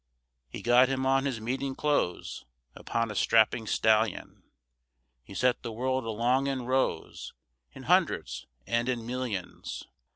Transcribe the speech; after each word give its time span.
He 0.49 0.63
got 0.63 0.89
him 0.89 1.05
on 1.05 1.25
his 1.25 1.39
meeting 1.39 1.75
clothes, 1.75 2.43
Upon 2.73 3.11
a 3.11 3.15
strapping 3.15 3.67
stallion, 3.67 4.41
He 5.21 5.35
set 5.35 5.61
the 5.61 5.71
world 5.71 6.05
along 6.05 6.47
in 6.47 6.65
rows, 6.65 7.33
In 7.73 7.83
hundreds 7.83 8.47
and 8.65 8.89
in 8.89 9.05
millions. 9.05 9.83